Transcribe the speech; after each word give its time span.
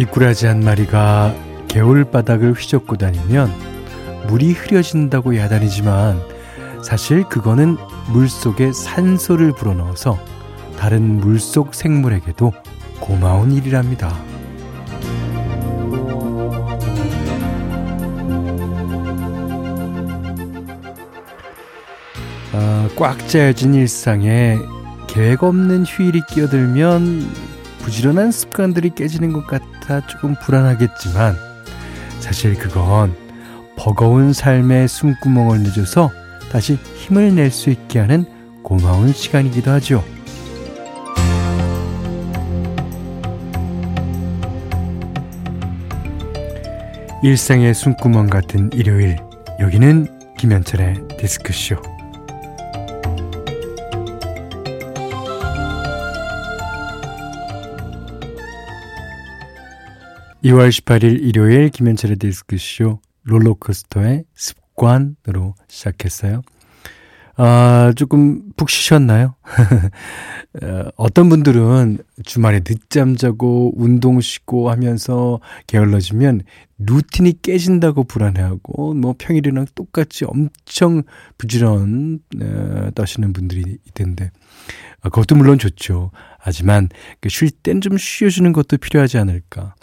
미꾸라지 0.00 0.46
한 0.46 0.60
마리가 0.60 1.34
개울바닥을 1.68 2.54
휘젓고 2.54 2.96
다니면 2.96 3.52
물이 4.28 4.52
흐려진다고 4.52 5.36
야단이지만 5.36 6.18
사실 6.82 7.22
그거는 7.24 7.76
물속에 8.10 8.72
산소를 8.72 9.52
불어넣어서 9.52 10.18
다른 10.78 11.20
물속 11.20 11.74
생물에게도 11.74 12.50
고마운 12.98 13.52
일이랍니다. 13.52 14.16
아, 22.54 22.88
꽉 22.96 23.28
짜여진 23.28 23.74
일상에 23.74 24.56
계획 25.08 25.42
없는 25.42 25.84
휴일이 25.84 26.22
끼어들면 26.26 27.50
부지런한 27.82 28.30
습관들이 28.32 28.90
깨지는 28.90 29.32
것 29.32 29.46
같아 29.46 30.06
조금 30.06 30.34
불안하겠지만 30.42 31.36
사실 32.20 32.54
그건 32.54 33.14
버거운 33.76 34.32
삶의 34.32 34.88
숨구멍을 34.88 35.60
늦어서 35.60 36.10
다시 36.52 36.74
힘을 36.74 37.34
낼 37.34 37.50
수 37.50 37.70
있게 37.70 37.98
하는 37.98 38.24
고마운 38.62 39.12
시간이기도 39.12 39.70
하죠. 39.72 40.04
일상의 47.22 47.74
숨구멍 47.74 48.26
같은 48.28 48.70
일요일 48.72 49.16
여기는 49.60 50.06
김현철의 50.38 51.08
디스크쇼 51.18 51.76
2월 60.44 60.70
18일 60.70 61.20
일요일 61.20 61.68
김현철의 61.68 62.16
디스크쇼 62.16 63.00
롤러코스터의 63.24 64.24
습관으로 64.34 65.54
시작했어요. 65.68 66.40
아, 67.36 67.92
조금 67.94 68.50
푹 68.56 68.70
쉬셨나요? 68.70 69.34
어, 70.62 70.88
어떤 70.96 71.28
분들은 71.28 71.98
주말에 72.24 72.60
늦잠 72.60 73.16
자고 73.16 73.72
운동 73.76 74.20
쉬고 74.20 74.70
하면서 74.70 75.40
게을러지면 75.66 76.42
루틴이 76.78 77.42
깨진다고 77.42 78.04
불안해하고 78.04 78.94
뭐 78.94 79.14
평일이랑 79.18 79.66
똑같이 79.74 80.24
엄청 80.24 81.02
부지런 81.36 82.20
어, 82.42 82.90
떠시는 82.94 83.34
분들이 83.34 83.76
있던데 83.88 84.30
아, 85.02 85.08
그것도 85.10 85.34
물론 85.34 85.58
좋죠. 85.58 86.10
하지만 86.38 86.88
그 87.20 87.28
쉴땐 87.28 87.80
좀 87.82 87.98
쉬어주는 87.98 88.52
것도 88.52 88.78
필요하지 88.78 89.18
않을까. 89.18 89.74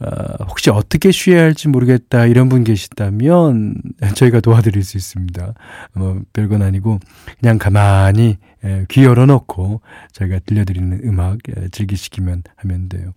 어, 0.00 0.44
혹시 0.44 0.70
어떻게 0.70 1.10
쉬어야 1.10 1.42
할지 1.42 1.68
모르겠다 1.68 2.26
이런 2.26 2.48
분 2.48 2.62
계시다면 2.62 3.74
저희가 4.14 4.40
도와드릴 4.40 4.84
수 4.84 4.96
있습니다. 4.96 5.54
뭐 5.94 6.20
별건 6.32 6.62
아니고 6.62 7.00
그냥 7.40 7.58
가만히 7.58 8.38
에, 8.64 8.84
귀 8.88 9.04
열어놓고 9.04 9.80
저희가 10.12 10.40
들려드리는 10.46 11.00
음악 11.04 11.38
에, 11.56 11.68
즐기시기만 11.70 12.44
하면 12.56 12.88
돼요. 12.88 13.12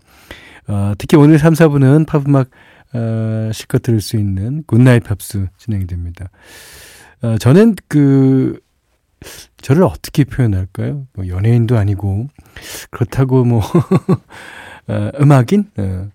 어, 0.67 0.93
특히 0.97 1.17
오늘 1.17 1.37
3, 1.37 1.53
4분은 1.53 2.07
팝음악 2.07 2.49
어, 2.93 3.51
실컷 3.53 3.83
들을 3.83 4.01
수 4.01 4.17
있는 4.17 4.63
굿나잇 4.65 5.03
팝스 5.03 5.47
진행이 5.57 5.87
됩니다. 5.87 6.29
어, 7.21 7.37
저는 7.37 7.75
그 7.87 8.59
저를 9.61 9.83
어떻게 9.83 10.23
표현할까요? 10.23 11.05
뭐 11.13 11.27
연예인도 11.27 11.77
아니고 11.77 12.27
그렇다고 12.89 13.45
뭐 13.45 13.61
어, 14.87 15.11
음악인 15.19 15.69
어, 15.77 16.09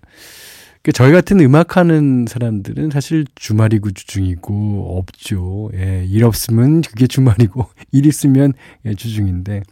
그 0.87 0.93
저희 0.93 1.11
같은 1.11 1.41
음악하는 1.41 2.27
사람들은 2.29 2.91
사실 2.91 3.25
주말이고 3.35 3.91
주중이고 3.91 4.97
없죠. 4.97 5.69
예, 5.73 6.05
일 6.07 6.23
없으면 6.23 6.79
그게 6.79 7.07
주말이고 7.07 7.65
일 7.91 8.05
있으면 8.05 8.53
예, 8.85 8.93
주중인데. 8.93 9.63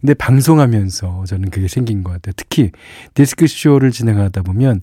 근데 0.00 0.14
방송하면서 0.14 1.24
저는 1.26 1.50
그게 1.50 1.66
생긴 1.66 2.04
것 2.04 2.12
같아요. 2.12 2.34
특히 2.36 2.70
디스크 3.14 3.48
쇼를 3.48 3.90
진행하다 3.90 4.42
보면 4.42 4.82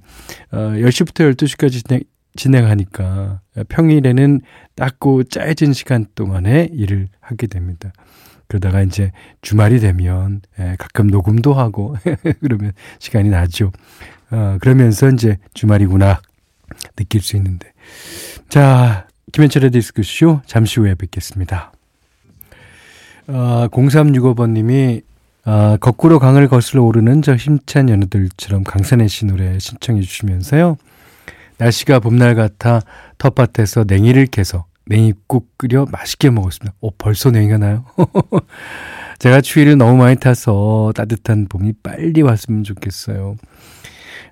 어 0.51 0.57
10시부터 0.57 1.33
12시까지 1.33 1.87
진행, 1.87 2.01
진행하니까 2.35 3.39
평일에는 3.69 4.41
딱고 4.75 5.23
짜여진 5.23 5.71
시간 5.71 6.05
동안에 6.15 6.67
일을 6.73 7.07
하게 7.21 7.47
됩니다. 7.47 7.93
그러다가 8.49 8.81
이제 8.81 9.13
주말이 9.41 9.79
되면 9.79 10.41
예, 10.59 10.75
가끔 10.77 11.07
녹음도 11.07 11.53
하고 11.53 11.95
그러면 12.41 12.73
시간이 12.99 13.29
나죠. 13.29 13.71
어, 14.31 14.57
그러면서 14.59 15.09
이제 15.09 15.37
주말이구나 15.53 16.21
느낄 16.95 17.21
수 17.21 17.35
있는데. 17.37 17.71
자, 18.49 19.07
김현철의 19.31 19.71
디스크쇼 19.71 20.41
잠시 20.45 20.79
후에 20.79 20.95
뵙겠습니다. 20.95 21.71
어, 23.27 23.67
0365번님이 23.71 25.03
어, 25.45 25.77
거꾸로 25.79 26.19
강을 26.19 26.47
거슬러 26.49 26.83
오르는 26.83 27.21
저 27.21 27.35
힘찬 27.35 27.89
연어들처럼 27.89 28.63
강산의 28.63 29.07
씨 29.07 29.25
노래 29.25 29.57
신청해 29.59 30.01
주시면서요. 30.01 30.77
날씨가 31.57 31.99
봄날 31.99 32.35
같아 32.35 32.81
텃밭에서 33.17 33.85
냉이를 33.87 34.27
캐서 34.27 34.65
냉이국 34.85 35.57
끓여 35.57 35.85
맛있게 35.91 36.29
먹었습니다. 36.29 36.75
오, 36.81 36.91
벌써 36.91 37.31
냉이가 37.31 37.57
나요? 37.57 37.85
제가 39.19 39.41
추위를 39.41 39.77
너무 39.77 39.97
많이 39.97 40.15
타서 40.17 40.93
따뜻한 40.95 41.47
봄이 41.49 41.73
빨리 41.81 42.21
왔으면 42.21 42.63
좋겠어요. 42.63 43.35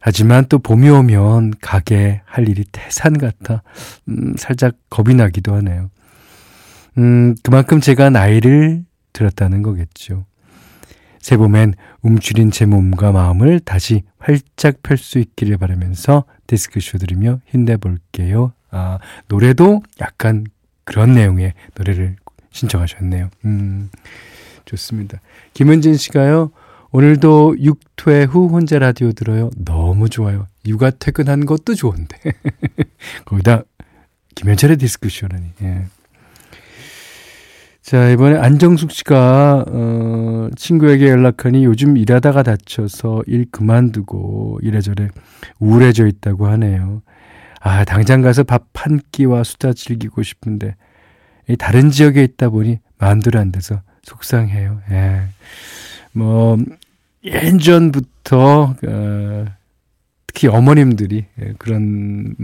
하지만 0.05 0.45
또 0.49 0.59
봄이 0.59 0.87
오면 0.87 1.55
가게 1.61 2.21
할 2.25 2.47
일이 2.47 2.63
태산 2.71 3.17
같아 3.17 3.63
음, 4.07 4.35
살짝 4.37 4.75
겁이 4.91 5.15
나기도 5.15 5.55
하네요. 5.55 5.89
음, 6.99 7.33
그만큼 7.41 7.81
제가 7.81 8.11
나이를 8.11 8.85
들었다는 9.13 9.63
거겠죠. 9.63 10.27
새 11.19 11.37
봄엔 11.37 11.73
움츠린 12.03 12.51
제 12.51 12.67
몸과 12.67 13.13
마음을 13.13 13.59
다시 13.59 14.03
활짝 14.19 14.83
펼 14.83 14.99
수 14.99 15.17
있기를 15.17 15.57
바라면서 15.57 16.25
디스크쇼 16.45 16.99
들으며 16.99 17.39
힘내볼게요. 17.47 18.53
아, 18.69 18.99
노래도 19.27 19.81
약간 20.01 20.45
그런 20.83 21.13
내용의 21.13 21.53
노래를 21.73 22.15
신청하셨네요. 22.51 23.31
음, 23.45 23.89
좋습니다. 24.65 25.19
김은진 25.55 25.97
씨가요, 25.97 26.51
오늘도 26.91 27.57
육퇴 27.59 28.23
후 28.23 28.47
혼자 28.47 28.79
라디오 28.79 29.11
들어요. 29.11 29.49
너무 29.57 30.09
좋아요. 30.09 30.47
육아 30.65 30.91
퇴근한 30.91 31.45
것도 31.45 31.75
좋은데. 31.75 32.17
거기다 33.25 33.63
김현철의 34.35 34.77
디스크쇼라니. 34.77 35.45
예. 35.63 35.85
자, 37.81 38.09
이번에 38.09 38.37
안정숙 38.39 38.91
씨가, 38.91 39.65
어, 39.67 40.49
친구에게 40.55 41.07
연락하니 41.07 41.65
요즘 41.65 41.97
일하다가 41.97 42.41
다쳐서 42.41 43.21
일 43.27 43.45
그만두고 43.51 44.59
이래저래 44.63 45.09
우울해져 45.59 46.07
있다고 46.07 46.47
하네요. 46.47 47.03
아, 47.61 47.83
당장 47.85 48.21
가서 48.21 48.43
밥 48.43 48.65
한 48.73 48.99
끼와 49.11 49.43
수다 49.43 49.73
즐기고 49.73 50.23
싶은데, 50.23 50.75
다른 51.59 51.91
지역에 51.91 52.23
있다 52.23 52.49
보니 52.49 52.79
마음대로 52.97 53.39
안 53.39 53.51
돼서 53.51 53.81
속상해요. 54.03 54.81
예. 54.91 55.21
뭐, 56.11 56.57
예전부터 57.25 58.75
어, 58.87 59.45
특히 60.27 60.47
어머님들이 60.47 61.25
예, 61.41 61.53
그런 61.57 62.35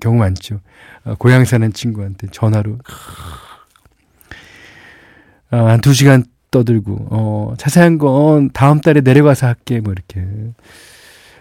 경우 0.00 0.18
많죠. 0.18 0.60
어, 1.04 1.14
고향 1.14 1.44
사는 1.44 1.72
친구한테 1.72 2.26
전화로 2.30 2.78
어, 5.52 5.56
한두 5.56 5.94
시간 5.94 6.24
떠들고 6.50 7.08
어, 7.10 7.54
자세한 7.56 7.98
건 7.98 8.50
다음 8.52 8.80
달에 8.80 9.00
내려가서 9.00 9.46
할게 9.46 9.80
뭐 9.80 9.92
이렇게 9.92 10.26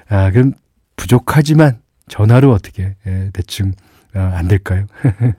아 0.07 0.31
그럼 0.31 0.53
부족하지만 0.95 1.79
전화로 2.07 2.51
어떻게 2.51 2.95
예, 3.07 3.29
대충 3.33 3.73
어, 4.15 4.19
안 4.19 4.47
될까요? 4.47 4.85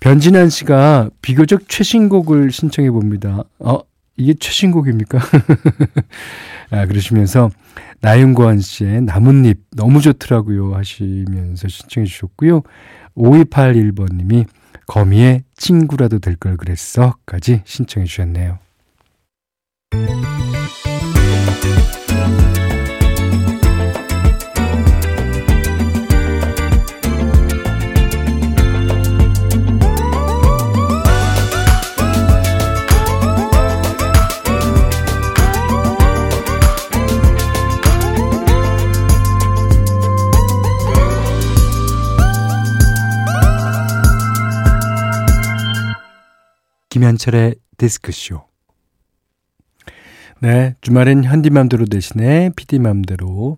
변진환 0.00 0.48
씨가 0.50 1.10
비교적 1.20 1.68
최신 1.68 2.08
곡을 2.08 2.50
신청해 2.50 2.90
봅니다. 2.90 3.44
어, 3.60 3.78
이게 4.16 4.34
최신곡입니까? 4.34 5.18
아, 6.70 6.86
그러시면서 6.86 7.50
나윤권 8.00 8.60
씨의 8.60 9.02
나뭇잎 9.02 9.58
너무 9.76 10.00
좋더라고요 10.00 10.74
하시면서 10.74 11.68
신청해 11.68 12.06
주셨고요. 12.06 12.62
5281번 13.16 14.14
님이 14.16 14.46
거미의 14.86 15.44
친구라도 15.56 16.18
될 16.18 16.36
걸 16.36 16.56
그랬어까지 16.56 17.62
신청해 17.64 18.06
주셨네요. 18.06 18.58
김현철의 47.02 47.56
디스크쇼. 47.78 48.44
네, 50.40 50.76
주말엔 50.82 51.24
현디맘대로 51.24 51.86
대신에 51.86 52.50
피디맘대로. 52.54 53.56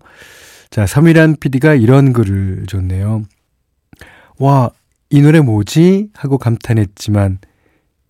자, 0.71 0.87
서미란 0.87 1.35
피디가 1.39 1.75
이런 1.75 2.11
글을 2.11 2.65
줬네요. 2.65 3.21
와, 4.39 4.71
이 5.11 5.21
노래 5.21 5.41
뭐지? 5.41 6.09
하고 6.15 6.39
감탄했지만 6.39 7.37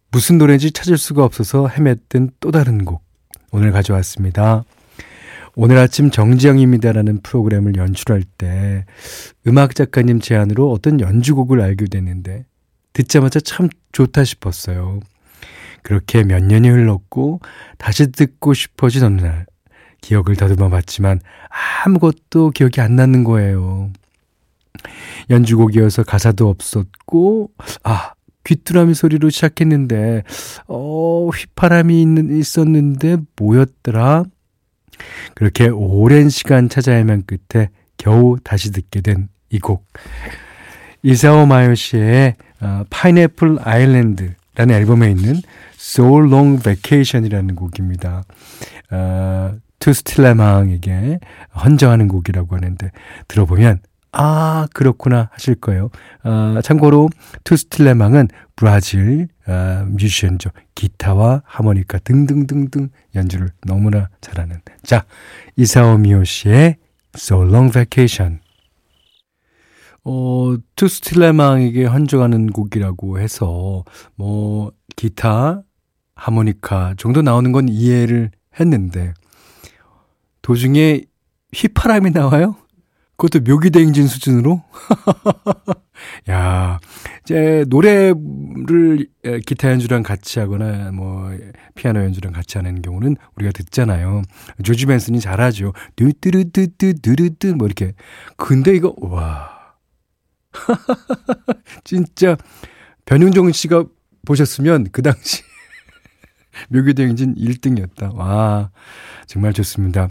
무슨 0.10 0.38
노래인지 0.38 0.72
찾을 0.72 0.98
수가 0.98 1.26
없어서 1.26 1.68
헤맸던 1.68 2.32
또 2.40 2.52
다른 2.52 2.86
곡 2.86 3.04
오늘 3.52 3.74
가져왔습니다. 3.74 4.64
오늘 5.58 5.78
아침 5.80 6.12
정지영입니다라는 6.12 7.20
프로그램을 7.24 7.76
연출할 7.76 8.24
때 8.38 8.86
음악 9.48 9.76
작가님 9.76 10.22
제안으로 10.22 10.72
어떤 10.72 11.02
연주곡을 11.02 11.60
알게 11.60 11.88
됐는데 11.88 12.46
듣자마자 12.94 13.42
참 13.42 13.68
좋다 13.92 14.24
싶었어요. 14.24 15.02
그렇게 15.86 16.24
몇 16.24 16.44
년이 16.44 16.68
흘렀고 16.68 17.42
다시 17.78 18.12
듣고 18.12 18.56
싶어진 18.56 19.04
어느 19.04 19.22
날 19.22 19.46
기억을 20.02 20.36
더듬어 20.36 20.70
봤지만 20.70 21.20
아무것도 21.86 22.50
기억이 22.50 22.82
안 22.82 22.96
나는 22.96 23.24
거예요. 23.24 23.92
연주곡이어서 25.30 26.04
가사도 26.04 26.50
없었고 26.50 27.52
아 27.84 28.14
귀뚜라미 28.46 28.96
소리로 28.96 29.30
시작했는데 29.30 30.24
어 30.68 31.30
휘파람이 31.30 32.02
있는 32.02 32.36
있었는데 32.36 33.18
뭐였더라? 33.36 34.24
그렇게 35.36 35.68
오랜 35.70 36.30
시간 36.30 36.68
찾아 36.68 36.94
헤맨 36.94 37.26
끝에 37.28 37.70
겨우 37.98 38.38
다시 38.44 38.72
듣게 38.72 39.02
된 39.02 39.30
이 39.52 39.60
곡. 39.60 39.86
이사오 41.04 41.46
마요 41.46 41.76
씨의 41.76 42.36
어, 42.62 42.84
파인애플 42.90 43.60
아일랜드라는 43.62 44.76
앨범에 44.76 45.12
있는 45.12 45.36
So 45.88 46.18
Long 46.18 46.64
Vacation이라는 46.64 47.56
곡입니다. 47.56 48.24
어, 48.90 49.56
투스틸레망에게 49.78 51.20
헌정하는 51.64 52.08
곡이라고 52.08 52.56
하는데 52.56 52.92
들어보면 53.28 53.82
아 54.12 54.68
그렇구나 54.74 55.30
하실 55.32 55.54
거예요. 55.56 55.92
어, 56.24 56.60
참고로 56.64 57.10
투스틸레망은 57.44 58.30
브라질 58.56 59.28
어, 59.48 59.86
뮤지션죠. 59.88 60.50
기타와 60.74 61.44
하모니카 61.46 62.00
등등등등 62.00 62.90
연주를 63.14 63.52
너무나 63.64 64.10
잘하는. 64.22 64.62
자 64.84 65.06
이사오 65.56 66.00
미오 66.00 66.24
씨의 66.24 66.78
So 67.16 67.44
Long 67.44 67.72
Vacation. 67.72 68.40
어, 70.04 70.56
투스틸레망에게 70.76 71.86
헌정하는 71.86 72.48
곡이라고 72.48 73.20
해서 73.20 73.84
뭐 74.16 74.72
기타, 74.96 75.62
하모니카 76.16 76.96
정도 76.98 77.22
나오는 77.22 77.52
건 77.52 77.70
이해를 77.70 78.32
했는데 78.60 79.14
도중에 80.42 81.04
휘파람이 81.54 82.12
나와요? 82.12 82.56
그것도 83.18 83.50
묘기대행진 83.50 84.08
수준으로? 84.08 84.62
야, 86.30 86.80
이제 87.24 87.64
노래를 87.70 89.08
기타 89.46 89.72
연주랑 89.72 90.04
같이 90.04 90.40
하거나 90.40 90.92
뭐 90.92 91.32
피아노 91.76 92.02
연주랑 92.04 92.34
같이 92.34 92.58
하는 92.58 92.82
경우는 92.82 93.16
우리가 93.36 93.52
듣잖아요. 93.54 94.22
조지 94.64 94.86
벤슨이 94.86 95.22
잘하죠. 95.22 95.74
뚜뚜루뚜뚜뚜루뚜 95.96 97.56
뭐 97.56 97.68
이렇게. 97.68 97.94
근데 98.36 98.76
이거 98.76 98.94
와. 98.98 99.50
진짜 101.86 102.36
변윤정 103.06 103.52
씨가 103.52 103.86
보셨으면 104.26 104.88
그 104.92 105.02
당시 105.02 105.42
묘기대행진 106.70 107.36
1등이었다. 107.36 108.14
와, 108.16 108.72
정말 109.28 109.54
좋습니다. 109.54 110.08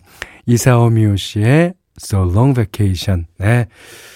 이사오미오 0.46 1.17
씨의 1.17 1.75
So 2.02 2.23
Long 2.31 2.55
Vacation. 2.55 3.26
네. 3.38 3.67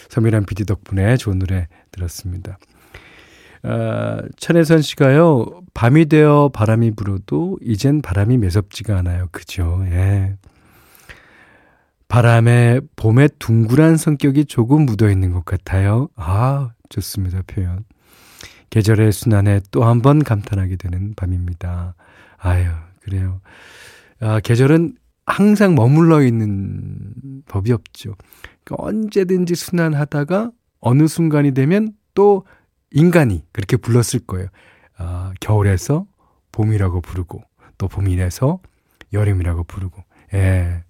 서미란 0.08 0.44
PD 0.46 0.64
덕분에 0.64 1.16
좋은 1.16 1.38
노래 1.38 1.68
들었습니다. 1.92 2.58
아, 3.62 4.20
천혜선 4.36 4.82
씨가요, 4.82 5.62
밤이 5.74 6.06
되어 6.06 6.50
바람이 6.52 6.92
불어도 6.92 7.58
이젠 7.62 8.02
바람이 8.02 8.38
매섭지가 8.38 8.96
않아요. 8.98 9.28
그죠? 9.32 9.82
예. 9.86 10.36
바람에 12.08 12.80
봄의 12.96 13.30
둥그란 13.38 13.96
성격이 13.96 14.46
조금 14.46 14.86
묻어 14.86 15.10
있는 15.10 15.32
것 15.32 15.44
같아요. 15.44 16.08
아, 16.16 16.70
좋습니다. 16.88 17.42
표현. 17.46 17.84
계절의 18.70 19.12
순환에 19.12 19.60
또 19.70 19.82
한 19.84 20.00
번 20.02 20.22
감탄하게 20.24 20.76
되는 20.76 21.14
밤입니다. 21.14 21.94
아유, 22.38 22.66
그래요. 23.00 23.40
아, 24.20 24.40
계절은 24.40 24.96
항상 25.26 25.74
머물러 25.74 26.22
있는 26.22 27.12
법이 27.46 27.72
없죠. 27.72 28.14
그러니까 28.64 28.86
언제든지 28.86 29.54
순환하다가 29.54 30.50
어느 30.80 31.06
순간이 31.06 31.52
되면 31.52 31.92
또 32.14 32.44
인간이 32.90 33.44
그렇게 33.52 33.76
불렀을 33.76 34.20
거예요. 34.20 34.48
아, 34.96 35.32
겨울에서 35.40 36.06
봄이라고 36.52 37.00
부르고 37.00 37.42
또 37.76 37.88
봄이래서 37.88 38.60
여름이라고 39.12 39.64
부르고. 39.64 40.02
예. 40.34 40.84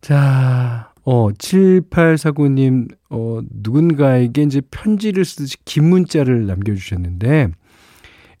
자, 0.00 0.92
어, 1.04 1.30
7849님, 1.30 2.94
어, 3.10 3.40
누군가에게 3.50 4.42
이제 4.42 4.60
편지를 4.70 5.24
쓰듯이 5.24 5.56
긴 5.64 5.88
문자를 5.88 6.46
남겨주셨는데, 6.46 7.44
어, 7.44 7.50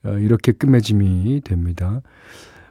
이렇게 0.04 0.52
끝맺음이 0.52 1.42
됩니다. 1.44 2.00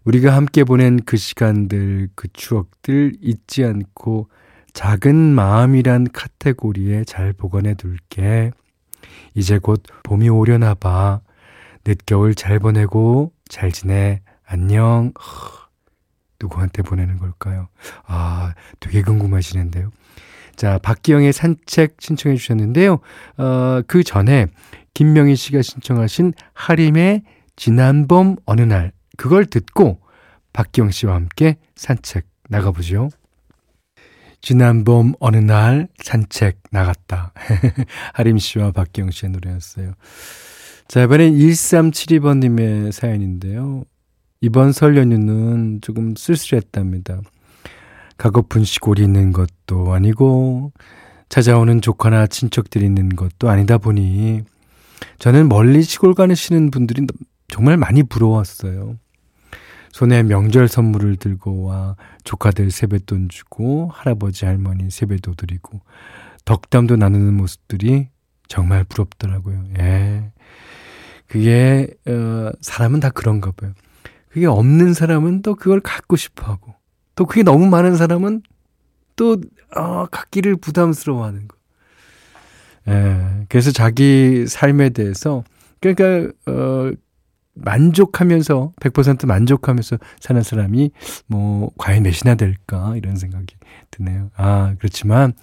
우리가 0.04 0.36
함께 0.36 0.64
보낸 0.64 1.00
그 1.06 1.18
시간들, 1.18 2.10
그 2.16 2.28
추억들 2.34 3.14
잊지 3.22 3.64
않고 3.64 4.30
작은 4.74 5.16
마음이란 5.16 6.08
카테고리에 6.12 7.06
잘 7.06 7.34
보관해 7.34 7.76
둘게. 7.76 8.52
이제 9.34 9.60
곧 9.60 9.84
봄이 10.04 10.30
오려나 10.30 10.74
봐. 10.74 11.22
늦겨울 11.86 12.36
잘 12.36 12.60
보내고 12.60 13.34
잘 13.48 13.72
지내. 13.72 14.22
안녕. 14.46 15.14
누구한테 16.42 16.82
보내는 16.82 17.20
걸까요? 17.20 17.70
아, 18.06 18.54
되게 18.80 19.02
궁금하시는데요. 19.02 19.92
자, 20.56 20.78
박기영의 20.80 21.34
산책 21.34 21.96
신청해 22.00 22.36
주셨는데요. 22.38 23.00
어, 23.38 23.82
그 23.88 24.04
전에 24.04 24.48
김명희 24.94 25.36
씨가 25.36 25.62
신청하신 25.62 26.34
하림의 26.54 27.24
지난 27.56 28.08
봄 28.08 28.36
어느 28.46 28.62
날 28.62 28.92
그걸 29.18 29.46
듣고 29.46 30.00
박기영 30.54 30.92
씨와 30.92 31.16
함께 31.16 31.58
산책 31.76 32.26
나가보죠. 32.50 33.10
지난 34.42 34.84
봄 34.84 35.14
어느 35.20 35.38
날 35.38 35.88
산책 35.98 36.62
나갔다. 36.72 37.34
하림 38.14 38.38
씨와 38.38 38.72
박기영 38.72 39.12
씨의 39.12 39.32
노래였어요. 39.32 39.94
자, 40.88 41.02
이번엔 41.02 41.34
1372번님의 41.34 42.92
사연인데요. 42.92 43.86
이번 44.42 44.74
설 44.74 44.98
연휴는 44.98 45.80
조금 45.82 46.14
쓸쓸했답니다. 46.16 47.22
가고픈 48.18 48.66
시골이 48.66 49.02
있는 49.02 49.32
것도 49.32 49.94
아니고, 49.94 50.74
찾아오는 51.30 51.80
조카나 51.82 52.28
친척들이 52.28 52.86
있는 52.86 53.10
것도 53.16 53.50
아니다 53.50 53.78
보니, 53.78 54.44
저는 55.20 55.50
멀리 55.50 55.82
시골 55.84 56.14
가시는 56.14 56.72
분들이 56.72 57.06
정말 57.48 57.78
많이 57.78 58.04
부러웠어요. 58.04 58.98
손에 59.92 60.24
명절 60.24 60.68
선물을 60.68 61.18
들고 61.18 61.66
와 61.66 61.96
조카들 62.24 62.72
세뱃돈 62.72 63.30
주고 63.30 63.92
할아버지 63.94 64.46
할머니 64.46 64.90
세뱃돈 64.90 65.36
드리고 65.36 65.82
덕담도 66.46 66.96
나누는 66.96 67.36
모습들이 67.36 68.10
정말 68.48 68.84
부럽더라고요. 68.84 69.64
예. 69.80 70.32
그게 71.28 71.88
어 72.08 72.52
사람은 72.62 73.00
다 73.00 73.10
그런가 73.10 73.52
봐요. 73.52 73.74
그게 74.30 74.48
없는 74.48 74.94
사람은 74.94 75.44
또 75.44 75.54
그걸 75.54 75.80
갖고 75.80 76.16
싶어 76.16 76.52
하고 76.52 76.74
또 77.16 77.26
그게 77.26 77.44
너무 77.44 77.68
많은 77.68 77.96
사람은 77.96 78.42
또 79.16 79.38
어, 79.76 80.06
갖기를 80.08 80.56
부담스러워하는 80.56 81.48
거. 81.48 81.53
예. 82.88 83.46
그래서 83.50 83.72
자기 83.72 84.46
삶에 84.48 84.90
대해서 84.90 85.44
그러니까 85.80 86.32
어 86.48 86.92
만족하면서 87.56 88.74
100% 88.80 89.28
만족하면서 89.28 89.98
사는 90.20 90.42
사람이 90.42 90.92
뭐 91.28 91.70
과연 91.78 92.04
몇이나 92.04 92.36
될까 92.36 92.96
이런 92.96 93.16
생각이 93.16 93.56
드네요. 93.92 94.32
아 94.36 94.74
그렇지만 94.80 95.34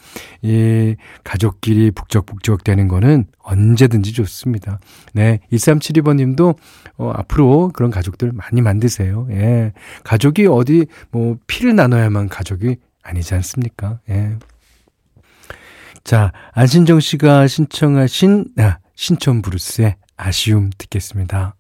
이 0.43 0.97
가족끼리 1.23 1.93
북적북적 1.93 2.65
되는 2.65 2.89
거는 2.89 3.27
언제든지 3.39 4.13
좋습니다. 4.13 4.81
네 5.15 5.39
1372번님도 5.53 6.57
어, 6.97 7.13
앞으로 7.15 7.71
그런 7.73 7.91
가족들 7.91 8.33
많이 8.33 8.61
만드세요. 8.61 9.29
예 9.31 9.73
가족이 10.03 10.47
어디 10.47 10.87
뭐 11.11 11.37
피를 11.47 11.77
나눠야만 11.77 12.29
가족이 12.29 12.77
아니지 13.03 13.35
않습니까? 13.35 14.01
예. 14.11 14.37
자 16.05 16.33
안신정 16.53 17.01
씨가 17.01 17.47
신청하신 17.47 18.47
아, 18.59 18.79
신촌 18.95 19.43
브루스의 19.43 19.97
아쉬움 20.17 20.71
듣겠습니다. 20.77 21.55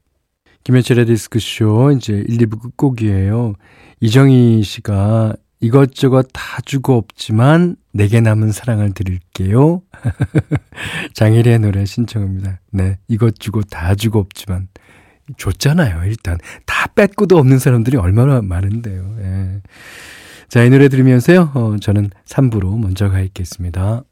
김현철의 0.65 1.07
디스크쇼 1.07 1.93
이제 1.93 2.13
1, 2.29 2.39
2부 2.39 2.61
끝곡이에요. 2.61 3.55
이정희 4.01 4.63
씨가 4.63 5.35
이것저것 5.61 6.29
다 6.33 6.61
주고 6.65 6.97
없지만 6.97 7.77
내게 7.93 8.21
남은 8.21 8.53
사랑을 8.53 8.93
드릴게요. 8.93 9.83
장일의 11.15 11.59
노래 11.59 11.85
신청합니다. 11.85 12.61
네, 12.71 12.99
이것 13.09 13.39
주고 13.39 13.63
다 13.63 13.95
주고 13.95 14.19
없지만 14.19 14.69
줬잖아요. 15.37 16.05
일단 16.05 16.39
다 16.67 16.87
뺏고도 16.89 17.37
없는 17.39 17.59
사람들이 17.59 17.97
얼마나 17.97 18.41
많은데요. 18.43 19.17
예. 19.21 19.63
자, 20.49 20.65
이 20.65 20.71
노래 20.71 20.89
들으면서요. 20.89 21.53
어, 21.55 21.77
저는 21.81 22.11
3부로 22.27 22.79
먼저 22.79 23.09
가 23.09 23.21
있겠습니다. 23.21 24.03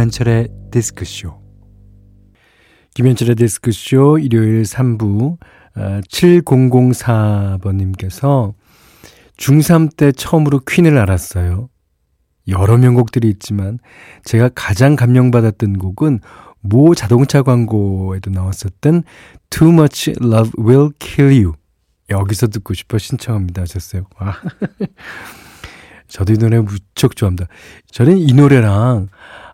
김현철의 0.00 0.48
디스크쇼. 0.70 1.38
김현철의 2.94 3.36
디스크쇼 3.36 4.18
일요일 4.18 4.62
3부, 4.62 5.36
어, 5.76 6.00
7004번님께서 6.08 8.54
중3 9.36 9.94
때 9.94 10.10
처음으로 10.12 10.60
퀸을 10.60 10.96
알았어요. 10.96 11.68
여러 12.48 12.78
명곡들이 12.78 13.28
있지만 13.28 13.78
제가 14.24 14.48
가장 14.54 14.96
감명받았던 14.96 15.76
곡은 15.76 16.20
모 16.60 16.94
자동차 16.94 17.42
광고에도 17.42 18.30
나왔었던 18.30 19.02
Too 19.50 19.70
Much 19.70 20.14
Love 20.22 20.52
Will 20.58 20.92
Kill 20.98 21.44
You. 21.44 21.52
여기서 22.08 22.46
듣고 22.46 22.72
싶어 22.72 22.96
신청합니다 22.96 23.60
하셨어요. 23.62 24.04
와. 24.18 24.34
저도 26.08 26.32
이 26.32 26.38
노래 26.38 26.58
무척 26.58 27.16
좋아합니다. 27.16 27.48
저는 27.90 28.16
이 28.16 28.32
노래랑 28.32 29.10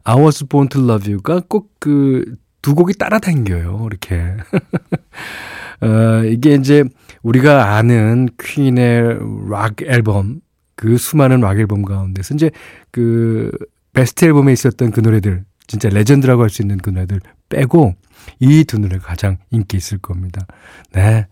I 0.09 0.15
was 0.21 0.45
born 0.47 0.69
to 0.69 0.81
love 0.83 1.11
you가 1.13 1.41
꼭 1.49 1.69
그 1.81 2.37
두 2.63 2.75
곡이 2.75 2.95
따라다녀요. 2.95 3.87
이렇게. 3.89 4.21
어, 5.83 6.25
이게 6.25 6.55
이제 6.55 6.83
우리가 7.23 7.77
아는 7.77 8.29
퀸의 8.43 9.19
락 9.49 9.83
앨범, 9.83 10.41
그 10.75 10.99
수많은 10.99 11.41
락 11.43 11.59
앨범 11.61 11.83
가운데서 11.83 12.35
이제 12.35 12.51
그 12.91 13.53
베스트 13.93 14.25
앨범에 14.25 14.53
있었던 14.53 14.91
그 14.91 14.99
노래들, 14.99 15.45
진짜 15.69 15.89
레전드라고 15.91 16.43
할 16.43 16.51
수 16.51 16.63
있는 16.63 16.79
그 16.79 16.91
노래들 16.91 17.21
빼고 17.49 17.95
이 18.41 18.65
두 18.65 18.79
노래가 18.81 19.07
가장 19.07 19.39
인기 19.53 19.77
있을 19.77 19.99
겁니다. 19.99 20.45
네. 20.93 21.29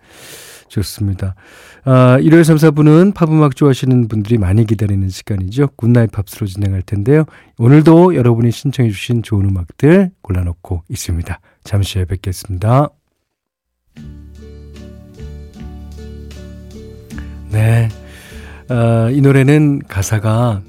좋습니다. 0.74 1.34
아, 1.84 2.18
일요일 2.20 2.44
3, 2.44 2.56
4분은 2.56 3.14
팝음악 3.14 3.56
좋아하시는 3.56 4.08
분들이 4.08 4.38
많이 4.38 4.66
기다리는 4.66 5.08
시간이죠. 5.08 5.68
굿나잇 5.76 6.10
팝스로 6.10 6.46
진행할 6.46 6.82
텐데요. 6.82 7.24
오늘도 7.58 8.16
여러분이 8.16 8.50
신청해 8.50 8.90
주신 8.90 9.22
좋은 9.22 9.48
음악들 9.48 10.10
골라놓고 10.22 10.82
있습니다. 10.88 11.40
잠시 11.62 11.98
후에 11.98 12.04
뵙겠습니다. 12.06 12.88
네. 17.50 17.88
아, 18.68 19.10
이 19.12 19.20
노래는 19.20 19.82
가사가 19.86 20.62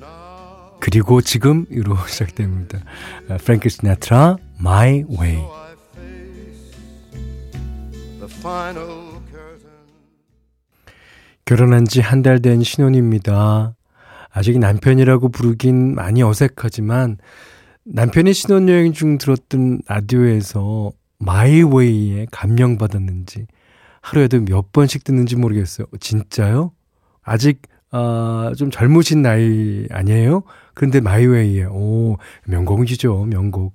그리고 0.79 1.21
지금으로 1.21 1.97
시작됩니다. 2.07 2.79
아, 3.29 3.37
프랭크 3.37 3.69
시나트라 3.69 4.37
My 4.59 5.03
Way. 5.09 5.41
결혼한 11.45 11.85
지 11.85 12.01
한 12.01 12.21
달 12.23 12.39
된 12.41 12.63
신혼입니다. 12.63 13.75
아직 14.31 14.59
남편이라고 14.59 15.29
부르긴 15.29 15.93
많이 15.95 16.23
어색하지만 16.23 17.17
남편이 17.85 18.33
신혼여행 18.33 18.93
중 18.93 19.17
들었던 19.17 19.81
라디오에서 19.87 20.91
마이웨이에 21.19 22.27
감명받았는지 22.31 23.45
하루에도 24.01 24.41
몇 24.41 24.71
번씩 24.71 25.03
듣는지 25.03 25.35
모르겠어요. 25.35 25.87
진짜요? 25.99 26.71
아직 27.23 27.61
아, 27.91 28.51
좀 28.57 28.71
젊으신 28.71 29.21
나이 29.21 29.87
아니에요? 29.91 30.43
그런데 30.73 30.99
마이웨이에 30.99 31.65
오 31.65 32.17
명곡이죠 32.47 33.25
명곡. 33.25 33.73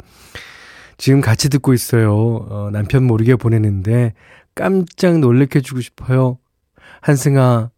지금 0.98 1.20
같이 1.22 1.48
듣고 1.48 1.72
있어요. 1.72 2.12
어, 2.50 2.70
남편 2.72 3.04
모르게 3.04 3.36
보내는데 3.36 4.12
깜짝 4.54 5.20
놀래켜주고 5.20 5.80
싶어요. 5.80 6.36
한승아, 7.00 7.70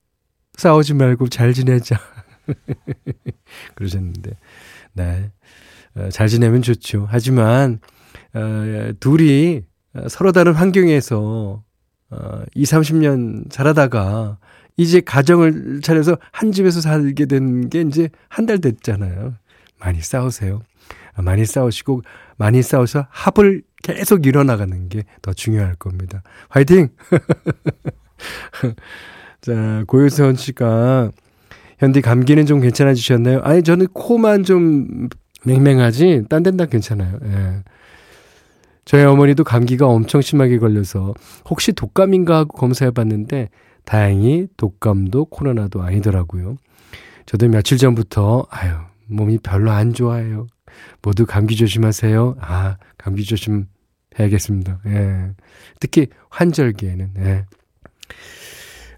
싸우지 0.56 0.94
말고 0.94 1.28
잘 1.28 1.52
지내자. 1.52 1.98
그러셨는데, 3.74 4.32
네. 4.94 5.30
어, 5.96 6.08
잘 6.10 6.28
지내면 6.28 6.62
좋죠. 6.62 7.06
하지만, 7.10 7.80
어, 8.34 8.92
둘이 9.00 9.62
서로 10.08 10.32
다른 10.32 10.54
환경에서, 10.54 11.62
어, 12.10 12.42
2, 12.54 12.64
30년 12.64 13.52
살아다가, 13.52 14.38
이제 14.76 15.00
가정을 15.00 15.80
차려서 15.82 16.16
한 16.32 16.50
집에서 16.52 16.80
살게 16.80 17.26
된 17.26 17.68
게 17.68 17.82
이제 17.82 18.08
한 18.28 18.46
달 18.46 18.58
됐잖아요. 18.58 19.34
많이 19.78 20.00
싸우세요. 20.00 20.62
많이 21.18 21.44
싸우시고, 21.44 22.02
많이 22.38 22.62
싸워서 22.62 23.06
합을 23.10 23.62
계속 23.82 24.26
이뤄나가는 24.26 24.88
게 24.88 25.04
더 25.20 25.32
중요할 25.34 25.74
겁니다. 25.76 26.22
화이팅! 26.48 26.88
자, 29.40 29.84
고유선 29.86 30.36
씨가 30.36 31.10
현디 31.78 32.00
감기는 32.00 32.46
좀 32.46 32.60
괜찮아지셨나요? 32.60 33.40
아니, 33.42 33.62
저는 33.62 33.88
코만 33.92 34.44
좀 34.44 35.08
맹맹하지, 35.44 36.24
딴 36.28 36.42
데는 36.42 36.56
다 36.56 36.66
괜찮아요. 36.66 37.18
예. 37.24 37.62
저희 38.84 39.04
어머니도 39.04 39.44
감기가 39.44 39.86
엄청 39.86 40.20
심하게 40.20 40.58
걸려서 40.58 41.14
혹시 41.48 41.72
독감인가 41.72 42.36
하고 42.36 42.56
검사해 42.56 42.90
봤는데 42.90 43.48
다행히 43.84 44.48
독감도 44.56 45.26
코로나도 45.26 45.82
아니더라고요. 45.82 46.56
저도 47.26 47.48
며칠 47.48 47.78
전부터 47.78 48.46
아유, 48.50 48.72
몸이 49.06 49.38
별로 49.38 49.70
안 49.70 49.92
좋아요. 49.92 50.46
모두 51.00 51.26
감기 51.26 51.56
조심하세요. 51.56 52.36
아, 52.40 52.76
감기 52.98 53.24
조심해야겠습니다. 53.24 54.80
예. 54.86 55.30
특히 55.80 56.08
환절기에는 56.30 57.10
예. 57.18 57.46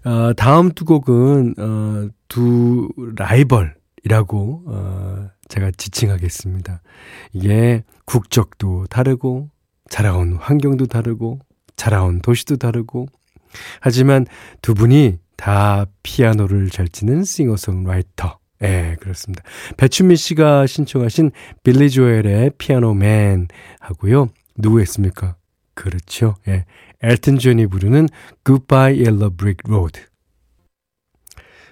어, 0.05 0.33
다음 0.33 0.71
두 0.71 0.85
곡은, 0.85 1.55
어, 1.57 2.07
두 2.27 2.89
라이벌이라고, 3.15 4.63
어, 4.67 5.29
제가 5.49 5.71
지칭하겠습니다. 5.71 6.81
이게 7.33 7.83
국적도 8.05 8.85
다르고, 8.87 9.49
자라온 9.89 10.33
환경도 10.33 10.85
다르고, 10.85 11.39
자라온 11.75 12.21
도시도 12.21 12.57
다르고, 12.57 13.07
하지만 13.79 14.25
두 14.61 14.73
분이 14.73 15.17
다 15.37 15.85
피아노를 16.03 16.69
잘 16.69 16.87
치는 16.87 17.23
싱어송라이터. 17.23 18.39
예, 18.63 18.95
그렇습니다. 18.99 19.43
배춘미 19.77 20.15
씨가 20.15 20.65
신청하신 20.65 21.31
빌리 21.63 21.89
조엘의 21.89 22.51
피아노맨 22.57 23.47
하고요. 23.79 24.29
누구 24.57 24.79
했습니까? 24.79 25.35
그렇죠. 25.73 26.35
예. 26.47 26.65
엘튼 27.01 27.37
존이 27.37 27.67
부르는 27.67 28.07
Goodbye 28.43 28.99
Yellow 29.03 29.35
Brick 29.35 29.57
Road. 29.67 30.01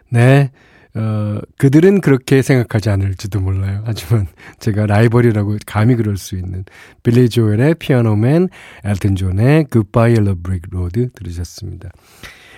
네. 0.09 0.51
어, 0.95 1.39
그들은 1.57 2.01
그렇게 2.01 2.43
생각하지 2.43 2.91
않을지도 2.91 3.39
몰라요. 3.39 3.81
하지만 3.85 4.27
제가 4.59 4.85
라이벌이라고 4.85 5.57
감히 5.65 5.95
그럴 5.95 6.17
수 6.17 6.35
있는 6.35 6.65
빌리 7.01 7.29
조엘의 7.29 7.75
Piano 7.75 8.16
Man, 8.16 8.49
엘튼 8.83 9.15
존의 9.15 9.65
Goodbye 9.71 10.13
Yellow 10.13 10.39
Brick 10.39 10.69
Road 10.71 11.09
들으셨습니다. 11.15 11.89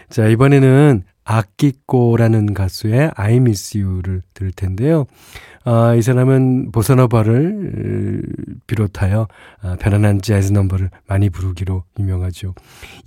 자, 0.09 0.27
이번에는 0.27 1.03
아끼꼬라는 1.23 2.53
가수의 2.53 3.11
I 3.15 3.37
Miss 3.37 3.77
You를 3.77 4.21
들을 4.33 4.51
텐데요. 4.51 5.05
아, 5.65 5.95
이 5.95 6.01
사람은 6.03 6.71
보사노바를 6.71 8.21
비롯하여 8.67 9.27
아, 9.61 9.75
편안한 9.79 10.21
재즈 10.21 10.51
넘버를 10.53 10.91
많이 11.07 11.29
부르기로 11.31 11.83
유명하죠. 11.99 12.53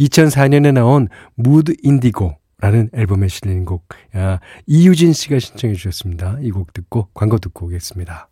2004년에 0.01 0.73
나온 0.73 1.07
무드 1.37 1.75
인디고라는 1.83 2.91
앨범에 2.95 3.29
실린 3.29 3.65
곡 3.65 3.87
아, 4.15 4.41
이유진 4.67 5.13
씨가 5.13 5.39
신청해 5.39 5.75
주셨습니다. 5.75 6.39
이 6.43 6.51
곡 6.51 6.73
듣고 6.73 7.09
광고 7.15 7.39
듣고 7.39 7.67
오겠습니다. 7.67 8.29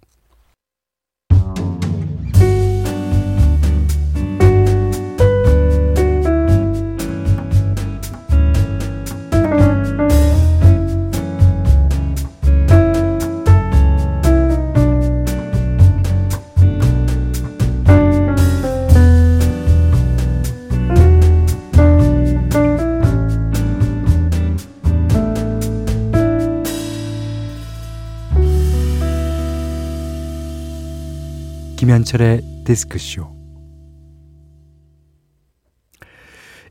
김현철의 31.87 32.43
디스크쇼 32.65 33.33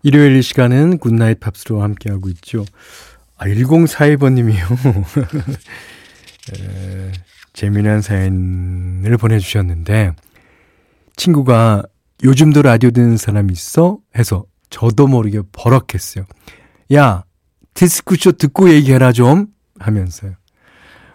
일요일 0.04 0.36
이 0.36 0.42
시간은 0.42 0.98
굿나잇 0.98 1.40
팝스로 1.40 1.82
함께하고 1.82 2.28
있죠. 2.32 2.66
아, 3.38 3.46
1042번님이요. 3.46 5.06
재미난 7.54 8.02
사연을 8.02 9.16
보내주셨는데, 9.18 10.12
친구가 11.16 11.84
요즘도 12.22 12.64
라디오 12.64 12.92
듣는 12.92 13.16
사람 13.16 13.50
있어? 13.52 14.00
해서 14.18 14.44
저도 14.70 15.08
모르게 15.08 15.44
버럭했어요. 15.54 16.26
야, 16.94 17.24
디스크쇼 17.74 18.34
듣고 18.34 18.70
얘기해라 18.70 19.14
좀 19.14 19.48
하면서요. 19.80 20.34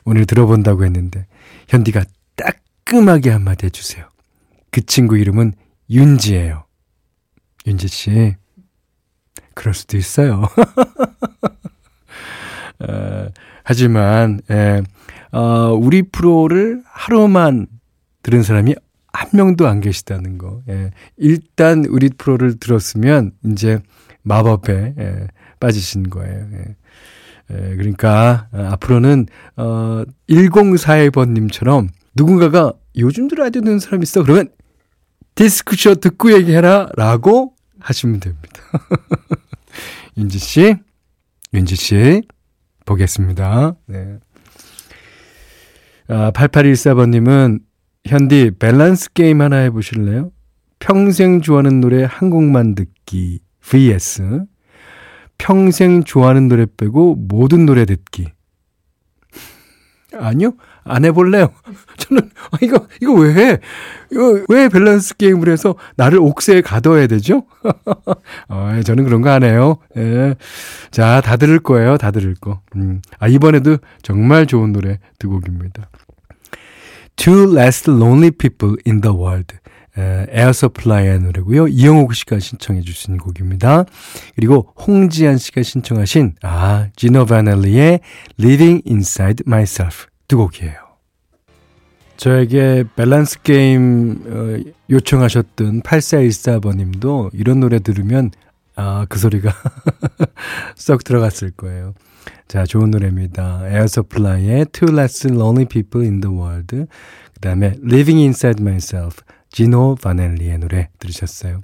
오늘 0.07 0.25
들어본다고 0.25 0.87
했는데 0.87 1.27
현디가 1.69 2.05
따끔하게 2.91 3.31
한마디 3.31 3.67
해주세요. 3.67 4.05
그 4.73 4.85
친구 4.85 5.17
이름은 5.17 5.53
윤지예요. 5.89 6.65
윤지 7.67 7.87
씨, 7.87 8.35
그럴 9.55 9.75
수도 9.75 9.97
있어요. 9.97 10.43
어, 12.81 13.29
하지만 13.63 14.41
예, 14.51 14.83
어, 15.31 15.73
우리 15.73 16.03
프로를 16.03 16.83
하루만 16.85 17.69
들은 18.23 18.43
사람이 18.43 18.75
한 19.13 19.29
명도 19.33 19.69
안 19.69 19.81
계시다는 19.81 20.39
거. 20.39 20.63
예. 20.69 20.91
일단 21.17 21.85
우리 21.85 22.09
프로를 22.09 22.59
들었으면 22.59 23.33
이제 23.45 23.79
마법에 24.23 24.95
예, 24.99 25.29
빠지신 25.61 26.11
거예요. 26.11 26.49
예. 26.55 26.77
예, 27.53 27.77
그러니까 27.77 28.49
어, 28.53 28.69
앞으로는 28.73 29.27
어 29.57 30.03
1041번님처럼 30.29 31.89
누군가가 32.21 32.75
요즘도 32.99 33.37
라디오 33.37 33.63
듣는 33.63 33.79
사람 33.79 34.03
있어 34.03 34.23
그러면 34.23 34.51
디스크쇼 35.35 35.95
듣고 35.97 36.33
얘기해라 36.35 36.91
라고 36.95 37.55
하시면 37.79 38.21
됩니다. 38.21 38.61
윤지 40.19 40.39
씨, 40.39 40.77
윤지 41.55 41.77
씨 41.77 42.23
보겠습니다. 42.85 43.75
네. 43.87 44.19
아, 46.09 46.31
8814번님은 46.33 47.61
현디 48.07 48.53
밸런스 48.59 49.13
게임 49.15 49.41
하나 49.41 49.57
해보실래요? 49.57 50.31
평생 50.79 51.41
좋아하는 51.41 51.81
노래 51.81 52.05
한 52.05 52.29
곡만 52.29 52.75
듣기 52.75 53.41
vs 53.61 54.45
평생 55.39 56.05
좋아하는 56.05 56.49
노래 56.49 56.67
빼고 56.67 57.15
모든 57.15 57.65
노래 57.65 57.87
듣기. 57.87 58.31
아니요, 60.13 60.53
안 60.85 61.05
해볼래요. 61.07 61.55
저는, 62.11 62.31
아, 62.51 62.59
이거, 62.61 62.87
이거 63.01 63.13
왜 63.15 63.33
해? 63.35 63.59
이거 64.13 64.45
왜 64.49 64.69
밸런스 64.69 65.17
게임을 65.17 65.49
해서 65.49 65.77
나를 65.97 66.19
옥새에 66.19 66.61
가둬야 66.61 67.07
되죠? 67.07 67.45
어, 68.49 68.81
저는 68.85 69.05
그런 69.05 69.23
거 69.23 69.31
안 69.31 69.45
해요. 69.45 69.79
예. 69.97 70.35
자, 70.91 71.21
다 71.21 71.37
들을 71.37 71.59
거예요. 71.61 71.97
다 71.97 72.11
들을 72.11 72.35
거. 72.35 72.61
음. 72.75 73.01
아, 73.19 73.29
이번에도 73.29 73.79
정말 74.03 74.47
좋은 74.47 74.73
노래 74.73 74.99
두 75.21 75.29
곡입니다. 75.29 75.89
Two 77.17 77.57
Less 77.57 77.91
Lonely 77.91 78.33
People 78.33 78.77
in 78.87 79.01
the 79.01 79.17
World. 79.17 79.55
에어 79.97 80.53
서플라이의 80.53 81.21
노래고요. 81.21 81.69
이영옥 81.69 82.15
씨가 82.15 82.39
신청해 82.39 82.81
주신 82.83 83.19
곡입니다. 83.19 83.85
그리고 84.35 84.73
홍지한 84.87 85.37
씨가 85.37 85.63
신청하신 85.63 86.37
아 86.43 86.89
지노 86.97 87.27
바넬리의 87.27 88.01
Living 88.41 88.83
Inside 88.89 89.45
Myself 89.47 90.07
두 90.29 90.39
곡이에요. 90.39 90.90
저에게 92.21 92.85
밸런스 92.97 93.41
게임 93.41 94.21
어, 94.27 94.71
요청하셨던 94.91 95.81
8414번님도 95.81 97.31
이런 97.33 97.61
노래 97.61 97.79
들으면 97.79 98.31
아 98.77 99.07
그 99.09 99.19
소리가 99.19 99.51
썩 100.77 101.03
들어갔을 101.03 101.51
거예요. 101.53 101.95
자 102.47 102.67
좋은 102.67 102.91
노래입니다. 102.91 103.63
에어 103.71 103.87
서플라이의 103.87 104.67
Two 104.71 104.93
Less 104.93 105.29
Lonely 105.29 105.65
People 105.65 106.07
in 106.07 106.21
the 106.21 106.37
World 106.37 106.77
그 106.77 107.41
다음에 107.41 107.69
Living 107.83 108.21
Inside 108.21 108.63
Myself 108.63 109.23
지노 109.51 109.97
바넬리의 110.03 110.59
노래 110.59 110.91
들으셨어요. 110.99 111.63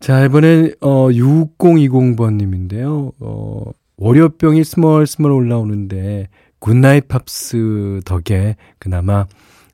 자, 0.00 0.24
이번엔, 0.24 0.74
어, 0.80 1.10
6020번님인데요. 1.10 3.12
어, 3.20 3.62
월요병이 3.98 4.64
스멀스멀 4.64 5.30
올라오는데, 5.30 6.26
굿나잇 6.62 7.08
팝스 7.08 8.02
덕에 8.04 8.54
그나마, 8.78 9.26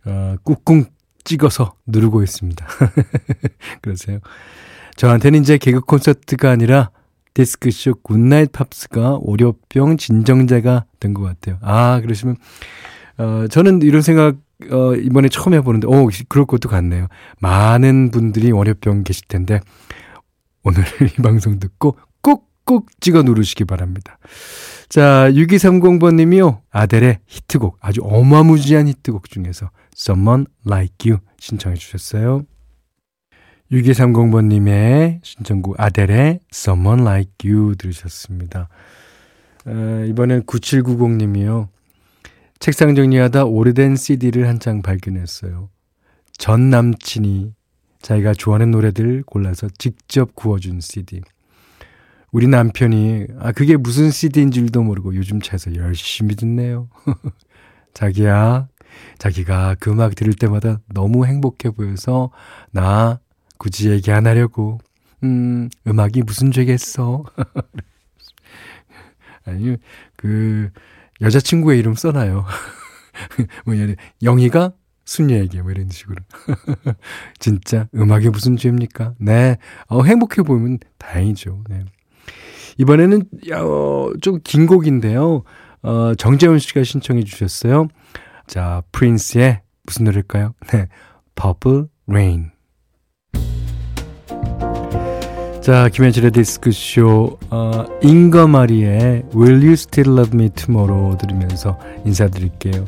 어, 0.07 0.37
꾹꾹 0.43 0.87
찍어서 1.23 1.75
누르고 1.87 2.23
있습니다. 2.23 2.67
그러세요. 3.83 4.21
저한테는 4.97 5.43
이제 5.43 5.59
개그 5.59 5.81
콘서트가 5.83 6.51
아니라 6.51 6.91
디스크쇼 7.35 7.97
굿나잇 8.03 8.53
팝스가 8.53 9.19
월요병 9.21 9.99
진정제가 9.99 10.87
된 10.99 11.13
것 11.13 11.25
같아요. 11.25 11.59
아, 11.61 12.01
그러시면, 12.01 12.37
어, 13.19 13.45
저는 13.51 13.83
이런 13.83 14.01
생각 14.01 14.37
어, 14.73 14.95
이번에 14.95 15.29
처음 15.29 15.53
해보는데, 15.55 15.87
오, 15.87 16.09
그럴 16.29 16.47
것도 16.47 16.71
같네요. 16.71 17.07
많은 17.41 18.11
분들이 18.11 18.51
월요병 18.51 19.05
계실 19.05 19.27
텐데, 19.29 19.61
오늘 20.65 20.83
이 21.19 21.23
방송 21.23 21.61
듣고 21.61 21.99
꾹꾹 22.23 22.87
찍어 22.99 23.23
누르시기 23.25 23.67
바랍니다. 23.67 24.19
자, 24.89 25.31
6230번님이요. 25.31 26.63
아델의 26.71 27.19
히트곡, 27.27 27.77
아주 27.81 28.01
어마무지한 28.05 28.89
히트곡 28.89 29.29
중에서 29.29 29.71
Someone 29.97 30.47
Like 30.67 31.11
You 31.11 31.21
신청해 31.39 31.77
주셨어요. 31.77 32.43
6230번님의 33.71 35.21
신청곡 35.23 35.79
아델의 35.79 36.41
Someone 36.53 37.03
Like 37.03 37.51
You 37.51 37.75
들으셨습니다. 37.77 38.69
어, 39.67 40.05
이번엔 40.09 40.45
9790님이요. 40.45 41.69
책상 42.59 42.95
정리하다 42.95 43.45
오래된 43.45 43.97
CD를 43.97 44.49
한 44.49 44.59
장 44.59 44.81
발견했어요. 44.81 45.69
전 46.39 46.71
남친이 46.71 47.53
자기가 48.01 48.33
좋아하는 48.33 48.71
노래들 48.71 49.23
골라서 49.25 49.69
직접 49.77 50.35
구워준 50.35 50.81
CD. 50.81 51.21
우리 52.31 52.47
남편이 52.47 53.27
아 53.39 53.53
그게 53.53 53.77
무슨 53.77 54.11
CD인 54.11 54.51
줄도 54.51 54.83
모르고 54.83 55.15
요즘 55.17 55.41
차에서 55.41 55.75
열심히 55.77 56.37
듣네요. 56.37 56.89
자기야, 57.95 58.69
자기가 59.19 59.77
그 59.81 59.91
음악 59.91 60.15
들을 60.15 60.35
때마다 60.35 60.81
너무 60.87 61.27
행복해 61.27 61.71
보여서 61.71 62.31
나 62.71 63.19
굳이 63.59 63.91
얘기 63.91 64.13
안 64.13 64.27
하려고. 64.27 64.79
음, 65.25 65.69
음악이 65.87 66.23
무슨 66.23 66.53
죄겠어. 66.53 67.25
아니, 69.45 69.77
그, 70.17 70.71
여자친구의 71.21 71.79
이름 71.79 71.95
써놔요. 71.95 72.45
뭐냐, 73.67 73.95
영희가 74.23 74.73
순녀에게 75.05 75.63
뭐 75.63 75.73
이런 75.73 75.89
식으로. 75.89 76.23
진짜 77.41 77.89
음악이 77.95 78.29
무슨 78.29 78.57
죄입니까? 78.57 79.15
네. 79.19 79.57
어, 79.89 80.05
행복해 80.05 80.43
보이면 80.43 80.79
다행이죠. 80.99 81.65
네. 81.69 81.85
이번에는 82.79 83.23
어, 83.55 84.11
좀 84.21 84.41
긴 84.45 84.67
곡인데요. 84.67 85.43
어, 85.83 86.13
정재훈 86.17 86.59
씨가 86.59 86.85
신청해 86.85 87.25
주셨어요. 87.25 87.89
자, 88.47 88.83
프린스의 88.93 89.61
무슨 89.85 90.05
노래일까요? 90.05 90.55
네. 90.73 90.87
Purple 91.35 91.85
Rain. 92.09 92.51
자, 95.61 95.89
김현철의 95.91 96.31
디스크쇼, 96.31 97.39
어, 97.51 97.85
잉거마리의 98.03 99.25
Will 99.35 99.59
You 99.61 99.73
Still 99.73 100.17
Love 100.19 100.39
Me 100.41 100.49
Tomorrow 100.49 101.19
들으면서 101.19 101.79
인사드릴게요. 102.07 102.87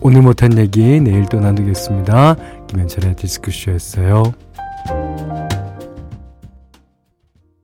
오늘 0.00 0.22
못한 0.22 0.56
얘기 0.56 1.00
내일 1.00 1.26
또 1.28 1.40
나누겠습니다. 1.40 2.36
김현철의 2.68 3.16
디스크쇼였어요. 3.16 4.22